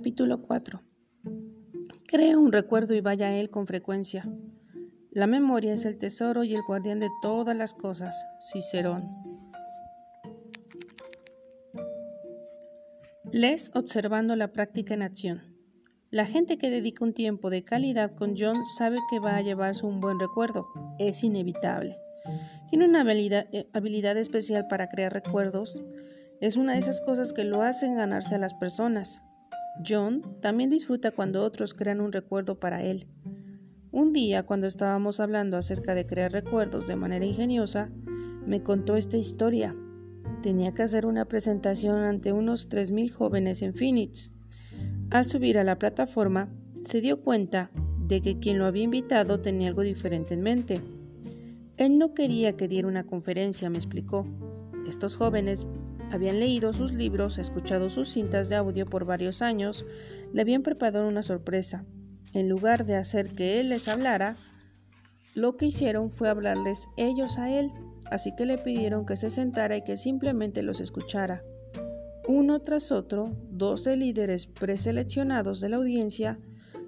[0.00, 0.80] Capítulo 4
[2.06, 4.26] Crea un recuerdo y vaya a él con frecuencia.
[5.10, 8.16] La memoria es el tesoro y el guardián de todas las cosas.
[8.50, 9.10] Cicerón.
[13.30, 15.42] Les observando la práctica en acción.
[16.10, 19.84] La gente que dedica un tiempo de calidad con John sabe que va a llevarse
[19.84, 20.66] un buen recuerdo.
[20.98, 21.98] Es inevitable.
[22.70, 25.82] Tiene una habilidad, eh, habilidad especial para crear recuerdos.
[26.40, 29.20] Es una de esas cosas que lo hacen ganarse a las personas.
[29.86, 33.06] John también disfruta cuando otros crean un recuerdo para él.
[33.92, 37.90] Un día, cuando estábamos hablando acerca de crear recuerdos de manera ingeniosa,
[38.46, 39.74] me contó esta historia.
[40.42, 44.30] Tenía que hacer una presentación ante unos 3.000 jóvenes en Phoenix.
[45.10, 46.48] Al subir a la plataforma,
[46.80, 47.70] se dio cuenta
[48.06, 50.80] de que quien lo había invitado tenía algo diferente en mente.
[51.76, 54.26] Él no quería que diera una conferencia, me explicó.
[54.86, 55.66] Estos jóvenes
[56.10, 59.86] habían leído sus libros, escuchado sus cintas de audio por varios años,
[60.32, 61.84] le habían preparado una sorpresa.
[62.32, 64.36] En lugar de hacer que él les hablara,
[65.34, 67.70] lo que hicieron fue hablarles ellos a él,
[68.10, 71.42] así que le pidieron que se sentara y que simplemente los escuchara.
[72.28, 76.38] Uno tras otro, doce líderes preseleccionados de la audiencia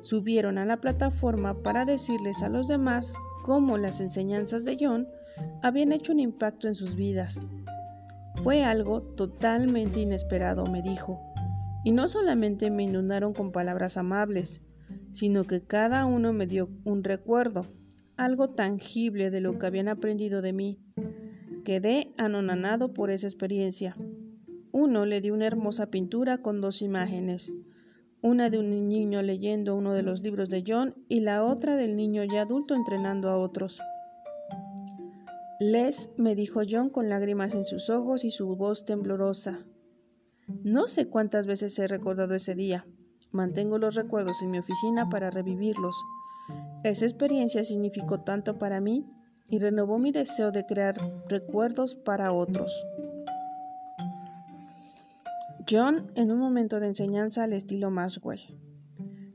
[0.01, 5.09] subieron a la plataforma para decirles a los demás cómo las enseñanzas de John
[5.63, 7.45] habían hecho un impacto en sus vidas.
[8.43, 11.21] Fue algo totalmente inesperado, me dijo,
[11.85, 14.63] y no solamente me inundaron con palabras amables,
[15.13, 17.67] sino que cada uno me dio un recuerdo,
[18.17, 20.81] algo tangible de lo que habían aprendido de mí.
[21.65, 23.97] Quedé anonanado por esa experiencia.
[24.73, 27.55] Uno le dio una hermosa pintura con dos imágenes,
[28.23, 31.95] una de un niño leyendo uno de los libros de John y la otra del
[31.95, 33.81] niño ya adulto entrenando a otros.
[35.63, 39.61] Les, me dijo John con lágrimas en sus ojos y su voz temblorosa.
[40.65, 42.85] No sé cuántas veces he recordado ese día,
[43.31, 45.95] Mantengo los recuerdos en mi oficina para revivirlos.
[46.83, 49.07] Esa experiencia significó tanto para mí
[49.49, 50.97] y renovó mi deseo de crear
[51.29, 52.85] recuerdos para otros.
[55.71, 58.41] John en un momento de enseñanza al estilo Maxwell.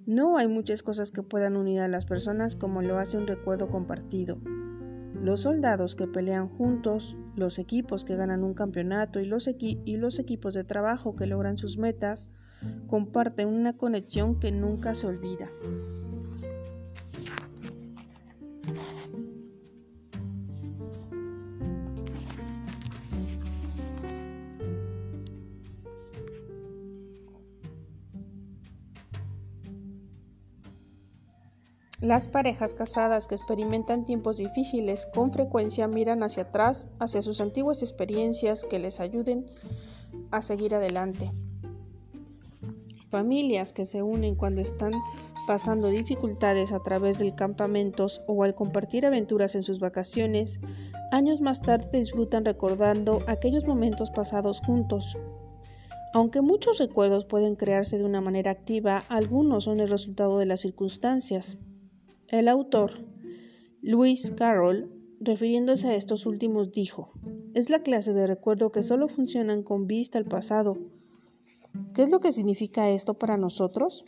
[0.06, 3.70] No hay muchas cosas que puedan unir a las personas como lo hace un recuerdo
[3.70, 4.40] compartido.
[5.22, 10.64] Los soldados que pelean juntos, los equipos que ganan un campeonato y los, equipos de
[10.64, 12.30] trabajo que logran sus metas
[12.88, 15.48] comparten una conexión que nunca se olvida.
[32.00, 37.82] Las parejas casadas que experimentan tiempos difíciles con frecuencia miran hacia atrás, hacia sus antiguas
[37.82, 39.46] experiencias que les ayuden
[40.32, 41.32] a seguir adelante
[43.10, 44.92] familias que se unen cuando están
[45.48, 50.60] pasando dificultades a través del campamentos o al compartir aventuras en sus vacaciones,
[51.12, 55.18] años más tarde disfrutan recordando aquellos momentos pasados juntos.
[56.14, 60.62] Aunque muchos recuerdos pueden crearse de una manera activa, algunos son el resultado de las
[60.62, 61.58] circunstancias.
[62.30, 63.06] El autor,
[63.82, 67.12] Lewis Carroll, refiriéndose a estos últimos, dijo,
[67.54, 70.78] es la clase de recuerdo que solo funcionan con vista al pasado,
[71.94, 74.06] ¿Qué es lo que significa esto para nosotros?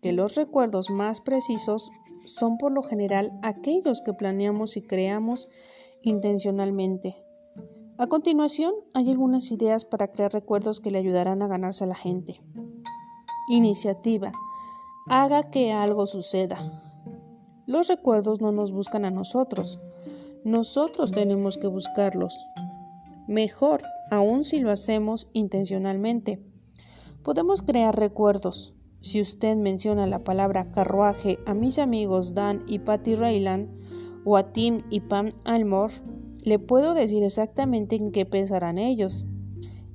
[0.00, 1.90] Que los recuerdos más precisos
[2.24, 5.48] son por lo general aquellos que planeamos y creamos
[6.02, 7.16] intencionalmente.
[7.98, 11.96] A continuación, hay algunas ideas para crear recuerdos que le ayudarán a ganarse a la
[11.96, 12.40] gente.
[13.48, 14.30] Iniciativa.
[15.08, 16.87] Haga que algo suceda.
[17.68, 19.78] Los recuerdos no nos buscan a nosotros.
[20.42, 22.34] Nosotros tenemos que buscarlos.
[23.26, 26.40] Mejor, aún si lo hacemos intencionalmente.
[27.22, 28.72] Podemos crear recuerdos.
[29.00, 33.68] Si usted menciona la palabra carruaje a mis amigos Dan y Patty Rayland
[34.24, 35.92] o a Tim y Pam Almore,
[36.40, 39.26] le puedo decir exactamente en qué pensarán ellos.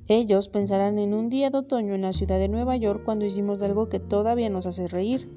[0.06, 3.62] Ellos pensarán en un día de otoño en la ciudad de Nueva York cuando hicimos
[3.62, 5.28] algo que todavía nos hace reír.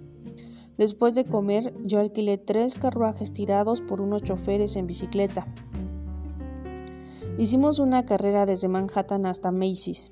[0.77, 5.47] Después de comer, yo alquilé tres carruajes tirados por unos choferes en bicicleta.
[7.39, 10.11] Hicimos una carrera desde Manhattan hasta Macy's.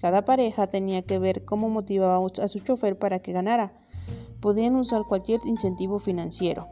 [0.00, 3.72] Cada pareja tenía que ver cómo motivaba a su chofer para que ganara.
[4.40, 6.66] Podían usar cualquier incentivo financiero.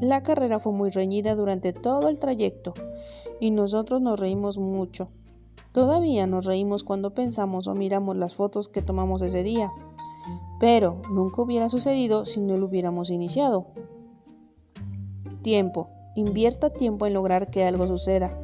[0.00, 2.74] La carrera fue muy reñida durante todo el trayecto
[3.40, 5.08] y nosotros nos reímos mucho.
[5.72, 9.70] Todavía nos reímos cuando pensamos o miramos las fotos que tomamos ese día,
[10.60, 13.66] pero nunca hubiera sucedido si no lo hubiéramos iniciado.
[15.42, 15.90] Tiempo.
[16.14, 18.36] Invierta tiempo en lograr que algo suceda.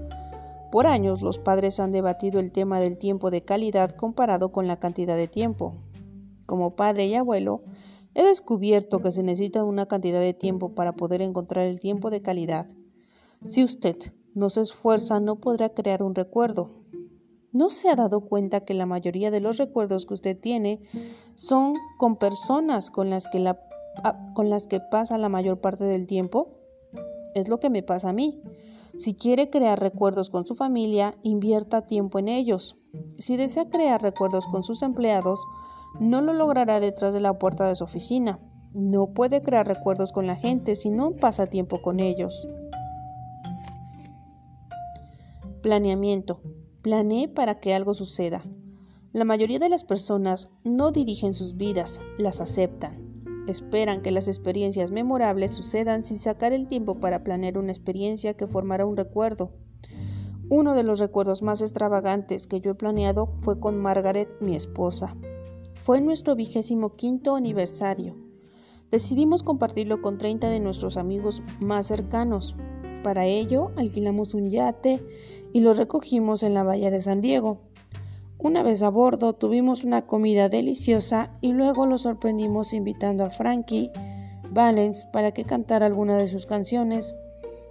[0.71, 4.79] Por años los padres han debatido el tema del tiempo de calidad comparado con la
[4.79, 5.75] cantidad de tiempo.
[6.47, 7.63] Como padre y abuelo,
[8.15, 12.23] he descubierto que se necesita una cantidad de tiempo para poder encontrar el tiempo de
[12.23, 12.67] calidad.
[13.45, 13.97] Si usted
[14.35, 16.84] no se esfuerza, no podrá crear un recuerdo.
[17.55, 20.81] ¿No se ha dado cuenta que la mayoría de los recuerdos que usted tiene
[21.37, 23.61] son con personas con las que, la,
[24.03, 26.49] ah, con las que pasa la mayor parte del tiempo?
[27.37, 28.43] Es lo que me pasa a mí.
[28.97, 32.77] Si quiere crear recuerdos con su familia, invierta tiempo en ellos.
[33.19, 35.41] Si desea crear recuerdos con sus empleados,
[36.01, 38.41] no lo logrará detrás de la puerta de su oficina.
[38.73, 42.49] No puede crear recuerdos con la gente si no pasa tiempo con ellos.
[45.62, 46.41] Planeamiento.
[46.85, 48.45] Planee para que algo suceda.
[49.15, 53.25] La mayoría de las personas no dirigen sus vidas, las aceptan.
[53.49, 58.47] Esperan que las experiencias memorables sucedan sin sacar el tiempo para planear una experiencia que
[58.47, 59.55] formará un recuerdo.
[60.51, 65.17] Uno de los recuerdos más extravagantes que yo he planeado fue con Margaret, mi esposa.
[65.73, 68.15] Fue nuestro vigésimo quinto aniversario.
[68.91, 72.55] Decidimos compartirlo con 30 de nuestros amigos más cercanos.
[73.05, 75.05] Para ello, alquilamos un yate
[75.53, 77.59] y lo recogimos en la bahía de San Diego.
[78.39, 83.91] Una vez a bordo tuvimos una comida deliciosa y luego lo sorprendimos invitando a Frankie
[84.51, 87.15] Valens para que cantara alguna de sus canciones,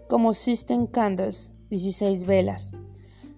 [0.07, 2.71] como System Candles, 16 velas.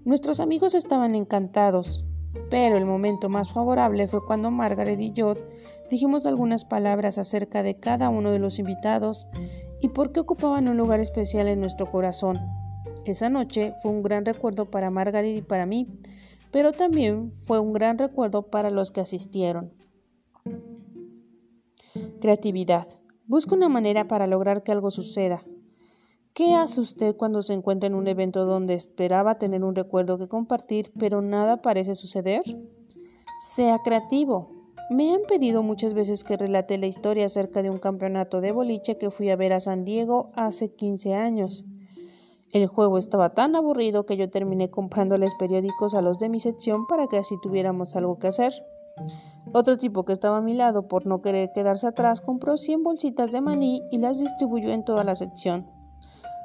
[0.04, 2.04] Nuestros amigos estaban encantados,
[2.50, 5.36] pero el momento más favorable fue cuando Margaret y yo
[5.90, 9.28] dijimos algunas palabras acerca de cada uno de los invitados
[9.82, 12.40] y por qué ocupaban un lugar especial en nuestro corazón.
[13.06, 15.88] Esa noche fue un gran recuerdo para Margaret y para mí,
[16.52, 19.72] pero también fue un gran recuerdo para los que asistieron.
[22.22, 22.88] Creatividad.
[23.28, 25.44] Busca una manera para lograr que algo suceda.
[26.34, 30.28] ¿Qué hace usted cuando se encuentra en un evento donde esperaba tener un recuerdo que
[30.28, 32.44] compartir, pero nada parece suceder?
[33.40, 34.55] Sea creativo.
[34.90, 39.00] Me han pedido muchas veces que relate la historia acerca de un campeonato de boliche
[39.00, 41.66] que fui a ver a San Diego hace 15 años.
[42.52, 46.86] El juego estaba tan aburrido que yo terminé comprándoles periódicos a los de mi sección
[46.86, 48.54] para que así tuviéramos algo que hacer.
[49.54, 53.32] Otro tipo que estaba a mi lado por no querer quedarse atrás compró 100 bolsitas
[53.32, 55.68] de maní y las distribuyó en toda la sección.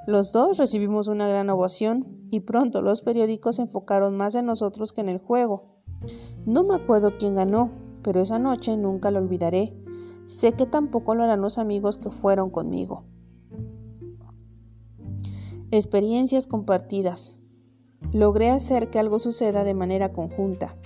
[0.07, 4.95] Los dos recibimos una gran ovación y pronto los periódicos se enfocaron más en nosotros
[4.95, 5.83] que en el juego.
[6.47, 7.71] No me acuerdo quién ganó,
[8.03, 9.75] pero esa noche nunca lo olvidaré.
[10.27, 13.05] Sé que tampoco lo harán los amigos que fueron conmigo.
[15.71, 17.37] Experiencias compartidas.
[18.13, 20.77] Logré hacer que algo suceda de manera conjunta.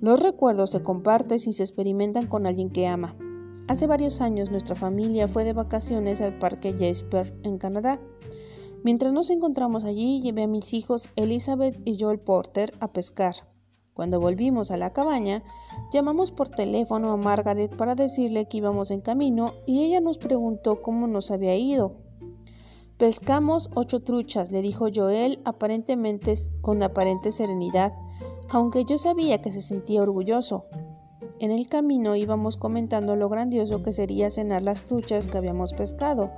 [0.00, 3.16] Los recuerdos se comparten y se experimentan con alguien que ama.
[3.68, 8.00] Hace varios años nuestra familia fue de vacaciones al Parque Jasper en Canadá.
[8.82, 13.49] Mientras nos encontramos allí, llevé a mis hijos Elizabeth y Joel Porter a pescar.
[13.94, 15.42] Cuando volvimos a la cabaña,
[15.92, 20.80] llamamos por teléfono a Margaret para decirle que íbamos en camino y ella nos preguntó
[20.80, 21.96] cómo nos había ido.
[22.96, 27.92] Pescamos ocho truchas, le dijo Joel aparentemente con aparente serenidad,
[28.50, 30.66] aunque yo sabía que se sentía orgulloso.
[31.38, 36.30] En el camino íbamos comentando lo grandioso que sería cenar las truchas que habíamos pescado.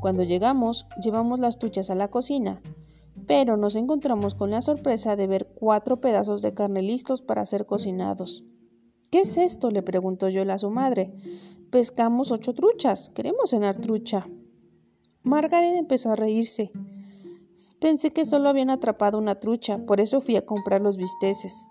[0.00, 2.62] Cuando llegamos, llevamos las truchas a la cocina,
[3.26, 7.66] pero nos encontramos con la sorpresa de ver cuatro pedazos de carne listos para ser
[7.66, 8.44] cocinados.
[9.10, 9.70] ¿Qué es esto?
[9.70, 11.12] le preguntó Joel a su madre.
[11.70, 13.10] Pescamos ocho truchas.
[13.10, 14.26] Queremos cenar trucha.
[15.22, 16.70] Margaret empezó a reírse.
[17.80, 21.66] Pensé que solo habían atrapado una trucha, por eso fui a comprar los bisteces.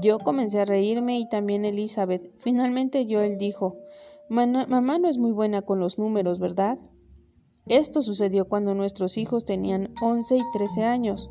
[0.00, 2.32] Yo comencé a reírme y también Elizabeth.
[2.38, 3.76] Finalmente Joel dijo
[4.28, 6.78] Mamá no es muy buena con los números, ¿verdad?
[7.66, 11.30] Esto sucedió cuando nuestros hijos tenían 11 y 13 años.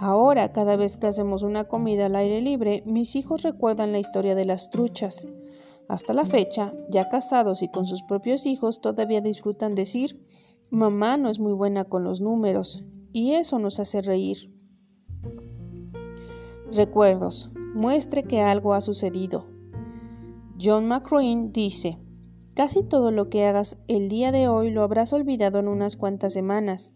[0.00, 4.34] Ahora, cada vez que hacemos una comida al aire libre, mis hijos recuerdan la historia
[4.34, 5.28] de las truchas.
[5.88, 10.24] Hasta la fecha, ya casados y con sus propios hijos, todavía disfrutan decir
[10.70, 14.52] Mamá no es muy buena con los números y eso nos hace reír.
[16.72, 17.50] Recuerdos.
[17.74, 19.46] Muestre que algo ha sucedido.
[20.60, 21.98] John McCroin dice,
[22.60, 26.34] Casi todo lo que hagas el día de hoy lo habrás olvidado en unas cuantas
[26.34, 26.92] semanas.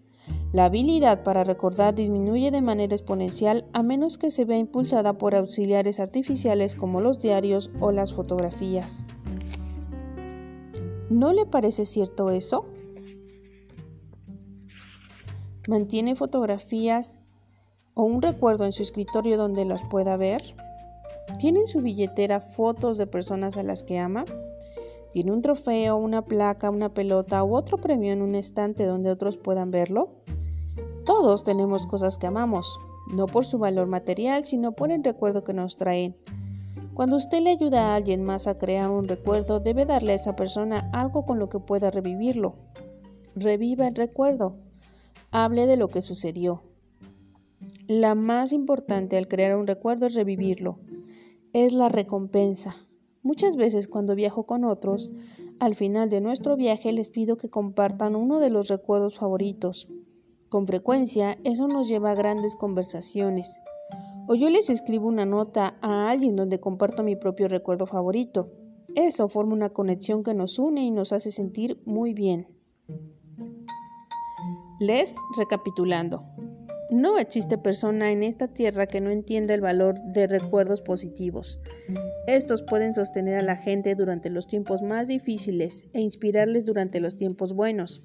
[0.52, 5.34] La habilidad para recordar disminuye de manera exponencial a menos que se vea impulsada por
[5.34, 9.06] auxiliares artificiales como los diarios o las fotografías.
[11.08, 12.66] ¿No le parece cierto eso?
[15.66, 17.22] ¿Mantiene fotografías
[17.94, 20.42] o un recuerdo en su escritorio donde las pueda ver?
[21.38, 24.26] ¿Tiene en su billetera fotos de personas a las que ama?
[25.14, 29.36] ¿Tiene un trofeo, una placa, una pelota u otro premio en un estante donde otros
[29.36, 30.08] puedan verlo?
[31.06, 32.80] Todos tenemos cosas que amamos,
[33.14, 36.16] no por su valor material, sino por el recuerdo que nos traen.
[36.94, 40.34] Cuando usted le ayuda a alguien más a crear un recuerdo, debe darle a esa
[40.34, 42.56] persona algo con lo que pueda revivirlo.
[43.36, 44.56] Reviva el recuerdo.
[45.30, 46.64] Hable de lo que sucedió.
[47.86, 50.80] La más importante al crear un recuerdo es revivirlo.
[51.52, 52.74] Es la recompensa.
[53.24, 55.10] Muchas veces cuando viajo con otros,
[55.58, 59.88] al final de nuestro viaje les pido que compartan uno de los recuerdos favoritos.
[60.50, 63.62] Con frecuencia eso nos lleva a grandes conversaciones.
[64.28, 68.52] O yo les escribo una nota a alguien donde comparto mi propio recuerdo favorito.
[68.94, 72.46] Eso forma una conexión que nos une y nos hace sentir muy bien.
[74.80, 76.33] Les recapitulando.
[76.90, 81.58] No existe persona en esta tierra que no entienda el valor de recuerdos positivos.
[82.26, 87.16] Estos pueden sostener a la gente durante los tiempos más difíciles e inspirarles durante los
[87.16, 88.02] tiempos buenos.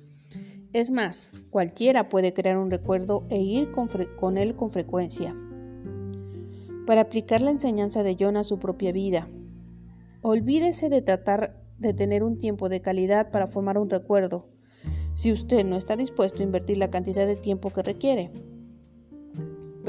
[0.71, 5.35] Es más, cualquiera puede crear un recuerdo e ir con, él con frecuencia
[6.85, 9.29] para aplicar la enseñanza de John a su propia vida.
[10.21, 14.49] Olvídese de tratar de tener un tiempo de calidad para formar un recuerdo,
[15.13, 18.31] si usted no está dispuesto a invertir la cantidad de tiempo que requiere.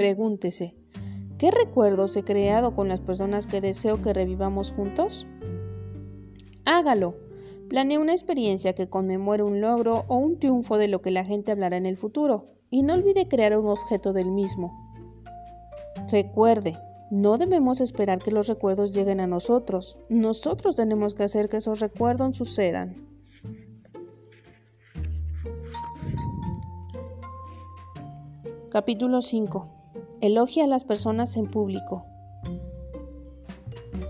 [0.00, 0.74] Pregúntese,
[1.36, 5.26] ¿qué recuerdos he creado con las personas que deseo que revivamos juntos?
[6.64, 7.16] Hágalo.
[7.68, 11.52] Planee una experiencia que conmemore un logro o un triunfo de lo que la gente
[11.52, 14.72] hablará en el futuro, y no olvide crear un objeto del mismo.
[16.10, 16.78] Recuerde,
[17.10, 19.98] no debemos esperar que los recuerdos lleguen a nosotros.
[20.08, 23.06] Nosotros tenemos que hacer que esos recuerdos sucedan.
[28.70, 29.79] Capítulo 5.
[30.22, 32.04] Elogia a las personas en público.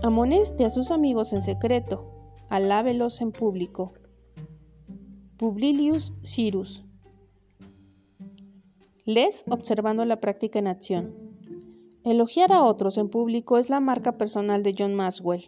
[0.03, 2.03] Amoneste a sus amigos en secreto.
[2.49, 3.93] Alábelos en público.
[5.37, 6.83] Publilius Cyrus.
[9.05, 11.15] Les observando la práctica en acción.
[12.03, 15.45] Elogiar a otros en público es la marca personal de John Maxwell.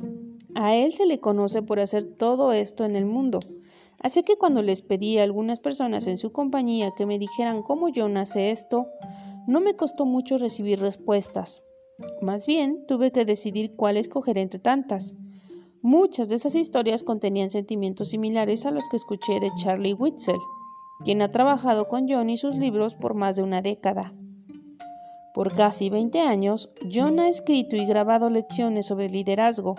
[0.55, 3.39] A él se le conoce por hacer todo esto en el mundo.
[3.99, 7.89] Así que cuando les pedí a algunas personas en su compañía que me dijeran cómo
[7.93, 8.87] John hace esto,
[9.47, 11.63] no me costó mucho recibir respuestas.
[12.21, 15.15] Más bien, tuve que decidir cuál escoger entre tantas.
[15.81, 20.39] Muchas de esas historias contenían sentimientos similares a los que escuché de Charlie Witzel,
[21.03, 24.13] quien ha trabajado con John y sus libros por más de una década.
[25.33, 29.75] Por casi 20 años, John ha escrito y grabado lecciones sobre liderazgo,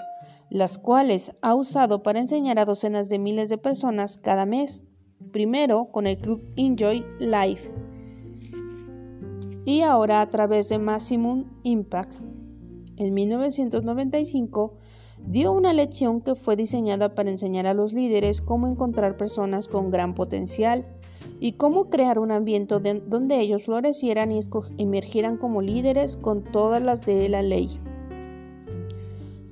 [0.51, 4.85] las cuales ha usado para enseñar a docenas de miles de personas cada mes,
[5.33, 7.71] primero con el club Enjoy Life
[9.65, 12.15] y ahora a través de Maximum Impact.
[12.97, 14.75] En 1995
[15.27, 19.91] dio una lección que fue diseñada para enseñar a los líderes cómo encontrar personas con
[19.91, 20.87] gran potencial
[21.41, 22.75] y cómo crear un ambiente
[23.07, 24.41] donde ellos florecieran y
[24.79, 27.69] emergieran como líderes con todas las de la ley.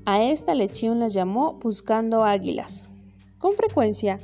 [0.04, 2.90] A esta lección las llamó Buscando Águilas.
[3.38, 4.20] Con frecuencia,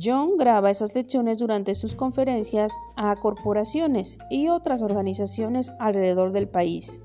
[0.00, 7.00] John graba esas lecciones durante sus conferencias a corporaciones y otras organizaciones alrededor del país.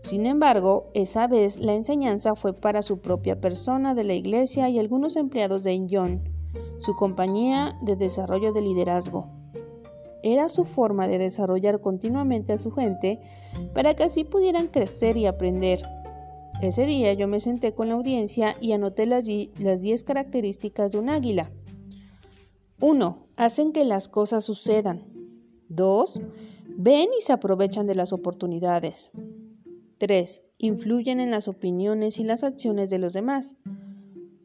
[0.00, 4.78] Sin embargo, esa vez la enseñanza fue para su propia persona de la iglesia y
[4.78, 6.22] algunos empleados de John,
[6.78, 9.26] su compañía de desarrollo de liderazgo.
[10.22, 13.20] Era su forma de desarrollar continuamente a su gente
[13.74, 15.82] para que así pudieran crecer y aprender.
[16.62, 21.10] Ese día yo me senté con la audiencia y anoté las 10 características de un
[21.10, 21.50] águila.
[22.80, 23.26] 1.
[23.36, 25.04] Hacen que las cosas sucedan.
[25.68, 26.20] 2.
[26.76, 29.10] Ven y se aprovechan de las oportunidades.
[29.98, 30.42] 3.
[30.58, 33.56] Influyen en las opiniones y las acciones de los demás.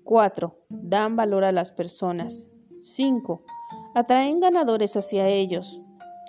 [0.04, 0.58] 4.
[0.70, 2.50] Dan valor a las personas.
[2.82, 3.44] 5.
[3.94, 5.84] Atraen ganadores hacia ellos.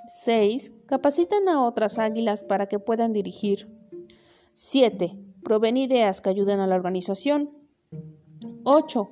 [0.08, 0.72] 6.
[0.86, 3.68] Capacitan a otras águilas para que puedan dirigir.
[4.52, 5.18] 7.
[5.42, 7.50] Proveen ideas que ayuden a la organización.
[8.64, 9.10] 8.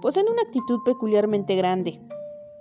[0.00, 2.00] Poseen una actitud peculiarmente grande.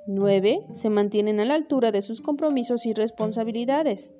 [0.08, 0.68] 9.
[0.72, 4.14] Se mantienen a la altura de sus compromisos y responsabilidades.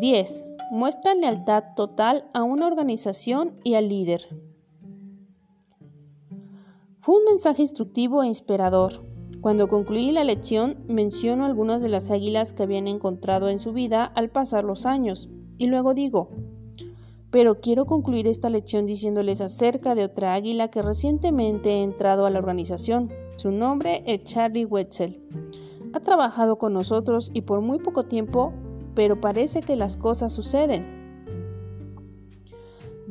[0.00, 0.44] 10.
[0.70, 4.26] Muestran lealtad total a una organización y al líder.
[6.96, 9.04] Fue un mensaje instructivo e inspirador.
[9.40, 14.04] Cuando concluí la lección, menciono algunas de las águilas que habían encontrado en su vida
[14.04, 15.28] al pasar los años,
[15.58, 16.30] y luego digo,
[17.32, 22.30] pero quiero concluir esta lección diciéndoles acerca de otra águila que recientemente ha entrado a
[22.30, 23.10] la organización.
[23.36, 25.20] Su nombre es Charlie Wetzel.
[25.92, 28.52] Ha trabajado con nosotros y por muy poco tiempo,
[28.94, 31.02] pero parece que las cosas suceden.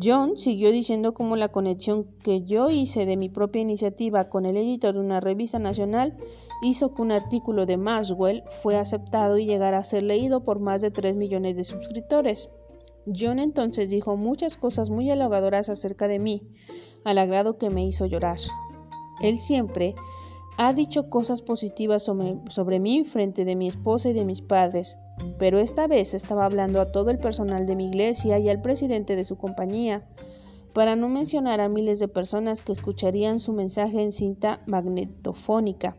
[0.03, 4.57] John siguió diciendo cómo la conexión que yo hice de mi propia iniciativa con el
[4.57, 6.17] editor de una revista nacional
[6.63, 10.81] hizo que un artículo de Maxwell fue aceptado y llegara a ser leído por más
[10.81, 12.49] de 3 millones de suscriptores.
[13.05, 16.41] John entonces dijo muchas cosas muy halagadoras acerca de mí,
[17.03, 18.37] al agrado que me hizo llorar.
[19.21, 19.95] Él siempre
[20.57, 24.97] ha dicho cosas positivas sobre, mí frente de mi esposa y de mis padres,
[25.39, 29.15] pero esta vez estaba hablando a todo el personal de mi iglesia y al presidente
[29.15, 30.07] de su compañía,
[30.73, 35.97] para no mencionar a miles de personas que escucharían su mensaje en cinta magnetofónica.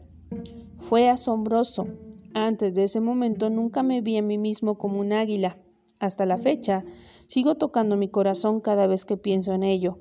[0.79, 1.89] Fue asombroso.
[2.35, 5.59] Antes de ese momento nunca me vi a mí mismo como un águila.
[6.01, 6.85] Hasta la fecha,
[7.27, 9.99] sigo tocando mi corazón cada vez que pienso en ello.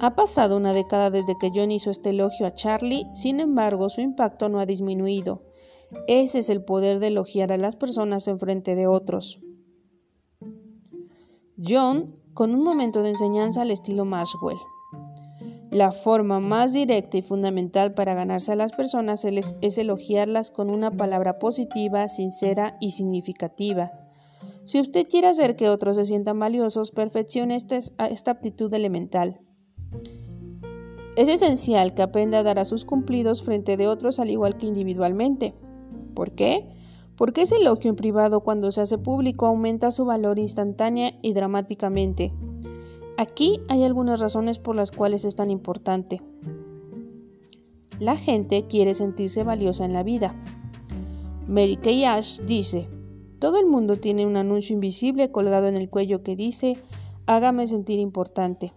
[0.00, 4.00] Ha pasado una década desde que John hizo este elogio a Charlie, sin embargo, su
[4.00, 5.42] impacto no ha disminuido.
[6.08, 9.40] Ese es el poder de elogiar a las personas en frente de otros.
[11.62, 14.58] John, con un momento de enseñanza al estilo Maxwell.
[15.70, 20.90] La forma más directa y fundamental para ganarse a las personas es elogiarlas con una
[20.90, 23.92] palabra positiva, sincera y significativa.
[24.64, 29.40] Si usted quiere hacer que otros se sientan valiosos, perfeccione esta, esta aptitud elemental.
[31.16, 34.66] Es esencial que aprenda a dar a sus cumplidos frente de otros al igual que
[34.66, 35.54] individualmente.
[36.14, 36.66] ¿Por qué?
[37.16, 42.32] Porque ese elogio en privado cuando se hace público aumenta su valor instantánea y dramáticamente.
[43.18, 46.22] Aquí hay algunas razones por las cuales es tan importante.
[48.00, 50.34] La gente quiere sentirse valiosa en la vida.
[51.46, 52.88] Mary Kay Ash dice,
[53.38, 56.78] todo el mundo tiene un anuncio invisible colgado en el cuello que dice,
[57.26, 58.72] hágame sentir importante.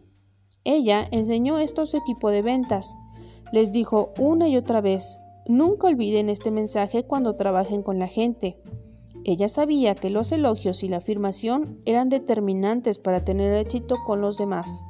[0.66, 2.96] Ella enseñó esto a su equipo de ventas.
[3.52, 5.18] Les dijo una y otra vez,
[5.48, 8.58] nunca olviden este mensaje cuando trabajen con la gente.
[9.24, 14.38] Ella sabía que los elogios y la afirmación eran determinantes para tener éxito con los
[14.38, 14.84] demás.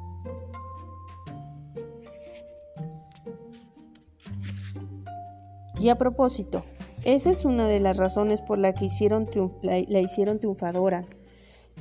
[5.78, 6.64] Y a propósito,
[7.04, 9.28] esa es una de las razones por la que hicieron
[9.60, 11.04] la, la hicieron triunfadora.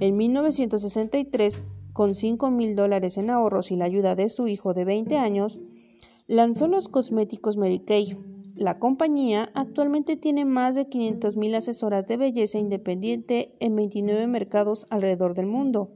[0.01, 4.83] En 1963, con 5 mil dólares en ahorros y la ayuda de su hijo de
[4.83, 5.61] 20 años,
[6.27, 8.17] lanzó los cosméticos Mary Kay.
[8.53, 14.87] La compañía actualmente tiene más de 500 mil asesoras de belleza independiente en 29 mercados
[14.89, 15.89] alrededor del mundo.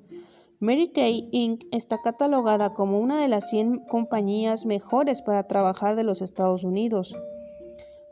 [0.62, 1.66] Mary Kay Inc.
[1.74, 7.14] está catalogada como una de las 100 compañías mejores para trabajar de los Estados Unidos.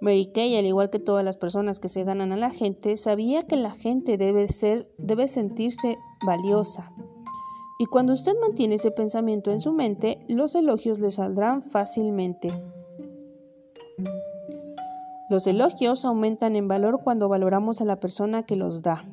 [0.01, 3.43] Mary Kay, al igual que todas las personas que se ganan a la gente, sabía
[3.43, 6.91] que la gente debe, ser, debe sentirse valiosa.
[7.79, 12.51] Y cuando usted mantiene ese pensamiento en su mente, los elogios le saldrán fácilmente.
[15.29, 19.07] Los elogios aumentan en valor cuando valoramos a la persona que los da.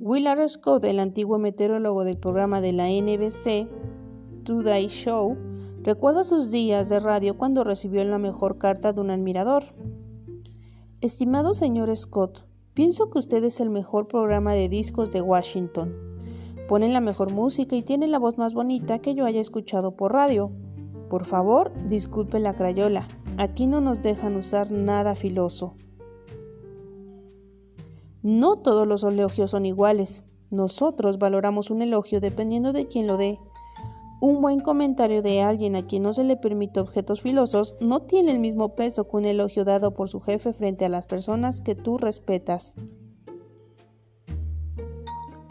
[0.00, 3.68] Willard Scott, el antiguo meteorólogo del programa de la NBC
[4.44, 5.36] Today Show,
[5.82, 9.62] recuerda sus días de radio cuando recibió la mejor carta de un admirador.
[11.00, 16.05] Estimado señor Scott, pienso que usted es el mejor programa de discos de Washington.
[16.68, 20.12] Ponen la mejor música y tienen la voz más bonita que yo haya escuchado por
[20.12, 20.50] radio.
[21.08, 23.06] Por favor, disculpe la crayola.
[23.38, 25.74] Aquí no nos dejan usar nada filoso.
[28.22, 30.24] No todos los elogios son iguales.
[30.50, 33.38] Nosotros valoramos un elogio dependiendo de quién lo dé.
[34.20, 38.32] Un buen comentario de alguien a quien no se le permite objetos filosos no tiene
[38.32, 41.76] el mismo peso que un elogio dado por su jefe frente a las personas que
[41.76, 42.74] tú respetas.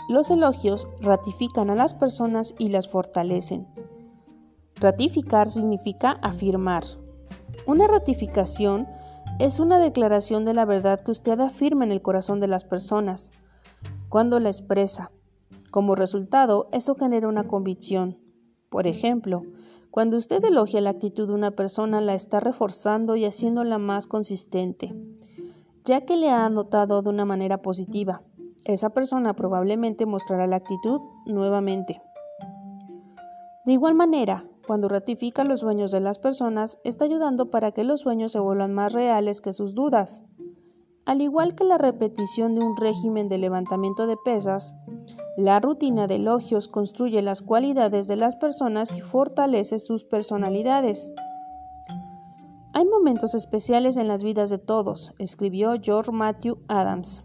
[0.08, 3.68] Los elogios ratifican a las personas y las fortalecen.
[4.76, 6.84] Ratificar significa afirmar.
[7.66, 8.88] Una ratificación
[9.40, 13.32] es una declaración de la verdad que usted afirma en el corazón de las personas
[14.08, 15.12] cuando la expresa.
[15.72, 18.20] Como resultado, eso genera una convicción.
[18.70, 19.42] Por ejemplo,
[19.90, 24.94] cuando usted elogia la actitud de una persona, la está reforzando y haciéndola más consistente,
[25.84, 28.22] ya que le ha notado de una manera positiva
[28.66, 32.02] esa persona probablemente mostrará la actitud nuevamente.
[33.66, 38.02] De igual manera, cuando ratifica los sueños de las personas, está ayudando para que los
[38.02, 40.24] sueños se vuelvan más reales que sus dudas.
[41.06, 44.74] Al igual que la repetición de un régimen de levantamiento de pesas,
[45.38, 51.12] la rutina de elogios construye las cualidades de las personas y fortalece sus personalidades.
[52.74, 57.24] Hay momentos especiales en las vidas de todos, escribió George Matthew Adams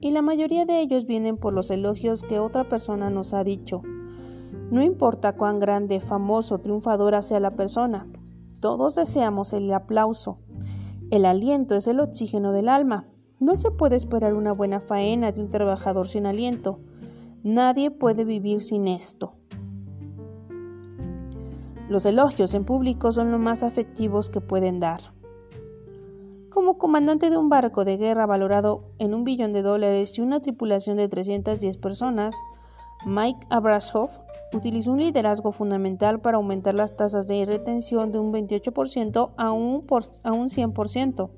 [0.00, 3.82] y la mayoría de ellos vienen por los elogios que otra persona nos ha dicho.
[4.70, 8.06] No importa cuán grande, famoso, triunfadora sea la persona,
[8.60, 10.38] todos deseamos el aplauso.
[11.10, 13.06] El aliento es el oxígeno del alma.
[13.38, 16.80] No se puede esperar una buena faena de un trabajador sin aliento.
[17.44, 19.34] Nadie puede vivir sin esto.
[21.88, 25.00] Los elogios en público son lo más afectivos que pueden dar.
[26.50, 30.40] Como comandante de un barco de guerra valorado en un billón de dólares y una
[30.40, 32.34] tripulación de 310 personas,
[33.04, 34.18] Mike Abrashoff
[34.54, 39.84] utilizó un liderazgo fundamental para aumentar las tasas de retención de un 28% a un,
[40.24, 41.30] a un 100%,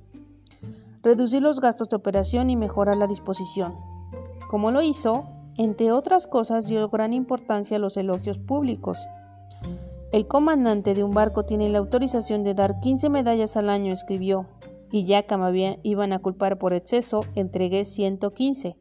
[1.02, 3.74] reducir los gastos de operación y mejorar la disposición.
[4.48, 5.24] Como lo hizo,
[5.56, 9.04] entre otras cosas dio gran importancia a los elogios públicos.
[10.12, 14.46] El comandante de un barco tiene la autorización de dar 15 medallas al año, escribió,
[14.90, 18.76] y ya que me iban a culpar por exceso, entregué 115.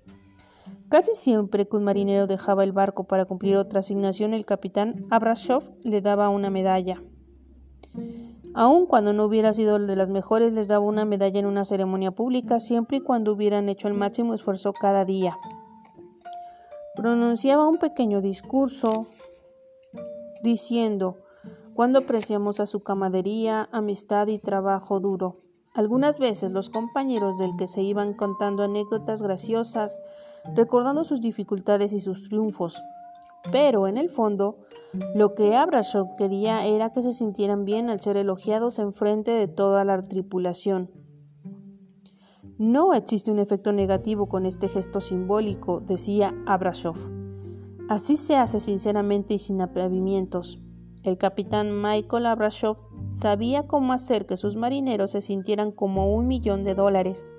[0.89, 5.69] Casi siempre que un marinero dejaba el barco para cumplir otra asignación, el capitán Abrashoff
[5.83, 7.01] le daba una medalla.
[8.55, 12.11] Aun cuando no hubiera sido de las mejores, les daba una medalla en una ceremonia
[12.11, 15.37] pública, siempre y cuando hubieran hecho el máximo esfuerzo cada día.
[16.95, 19.05] Pronunciaba un pequeño discurso
[20.41, 21.17] diciendo
[21.75, 25.37] cuando apreciamos a su camadería, amistad y trabajo duro.
[25.73, 30.01] Algunas veces los compañeros del que se iban contando anécdotas graciosas,
[30.55, 32.82] recordando sus dificultades y sus triunfos.
[33.51, 34.58] Pero en el fondo,
[35.15, 39.47] lo que Abrashow quería era que se sintieran bien al ser elogiados en frente de
[39.47, 40.89] toda la tripulación.
[42.58, 46.95] No existe un efecto negativo con este gesto simbólico, decía Abrashow.
[47.88, 50.60] Así se hace sinceramente y sin apavimientos.
[51.03, 56.63] El capitán Michael Abrashow sabía cómo hacer que sus marineros se sintieran como un millón
[56.63, 57.31] de dólares.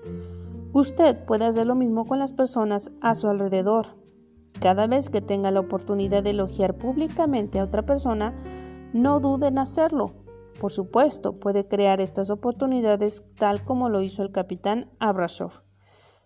[0.73, 3.99] Usted puede hacer lo mismo con las personas a su alrededor.
[4.61, 8.35] Cada vez que tenga la oportunidad de elogiar públicamente a otra persona,
[8.95, 10.15] no dude en hacerlo.
[10.59, 15.51] Por supuesto, puede crear estas oportunidades tal como lo hizo el capitán Abrashow,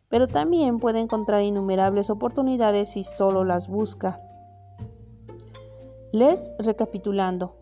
[0.08, 4.20] pero también puede encontrar innumerables oportunidades si solo las busca.
[6.14, 7.56] Les recapitulando.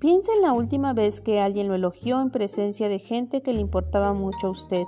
[0.00, 3.60] Piensa en la última vez que alguien lo elogió en presencia de gente que le
[3.60, 4.82] importaba mucho a usted.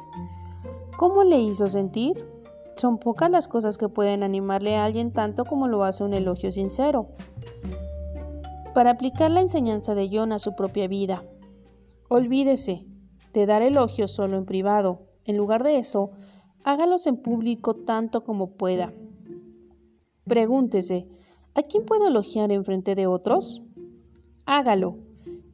[0.99, 2.27] ¿Cómo le hizo sentir?
[2.75, 6.51] Son pocas las cosas que pueden animarle a alguien tanto como lo hace un elogio
[6.51, 7.11] sincero.
[8.75, 11.23] Para aplicar la enseñanza de John a su propia vida,
[12.09, 12.85] olvídese
[13.33, 15.07] de dar elogios solo en privado.
[15.25, 16.11] En lugar de eso,
[16.65, 18.93] hágalos en público tanto como pueda.
[20.25, 21.07] Pregúntese,
[21.55, 23.63] ¿A quién puedo elogiar en frente de otros?
[24.47, 24.99] Hágalo.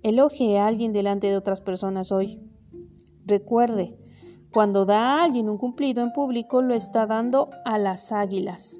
[0.03, 2.41] Elogie a alguien delante de otras personas hoy.
[3.25, 3.97] Recuerde,
[4.53, 8.79] cuando da a alguien un cumplido en público, lo está dando a las águilas.